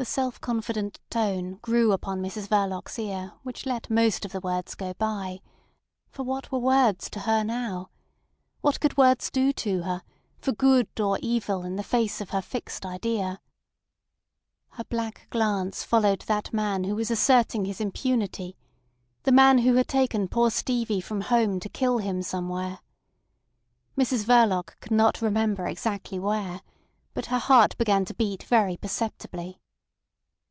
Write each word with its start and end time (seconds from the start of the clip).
The 0.00 0.06
self 0.06 0.40
confident 0.40 0.98
tone 1.10 1.56
grew 1.60 1.92
upon 1.92 2.22
Mrs 2.22 2.48
Verloc's 2.48 2.98
ear 2.98 3.34
which 3.42 3.66
let 3.66 3.90
most 3.90 4.24
of 4.24 4.32
the 4.32 4.40
words 4.40 4.74
go 4.74 4.94
by; 4.94 5.42
for 6.08 6.22
what 6.22 6.50
were 6.50 6.58
words 6.58 7.10
to 7.10 7.20
her 7.20 7.44
now? 7.44 7.90
What 8.62 8.80
could 8.80 8.96
words 8.96 9.30
do 9.30 9.52
to 9.52 9.82
her, 9.82 10.02
for 10.38 10.52
good 10.52 10.88
or 10.98 11.18
evil 11.20 11.64
in 11.64 11.76
the 11.76 11.82
face 11.82 12.22
of 12.22 12.30
her 12.30 12.40
fixed 12.40 12.86
idea? 12.86 13.42
Her 14.70 14.84
black 14.84 15.26
glance 15.28 15.84
followed 15.84 16.20
that 16.22 16.50
man 16.50 16.84
who 16.84 16.96
was 16.96 17.10
asserting 17.10 17.66
his 17.66 17.78
impunity—the 17.78 19.32
man 19.32 19.58
who 19.58 19.74
had 19.74 19.88
taken 19.88 20.28
poor 20.28 20.50
Stevie 20.50 21.02
from 21.02 21.20
home 21.20 21.60
to 21.60 21.68
kill 21.68 21.98
him 21.98 22.22
somewhere. 22.22 22.78
Mrs 23.98 24.24
Verloc 24.24 24.80
could 24.80 24.92
not 24.92 25.20
remember 25.20 25.66
exactly 25.66 26.18
where, 26.18 26.62
but 27.12 27.26
her 27.26 27.38
heart 27.38 27.76
began 27.76 28.06
to 28.06 28.14
beat 28.14 28.44
very 28.44 28.78
perceptibly. 28.78 29.58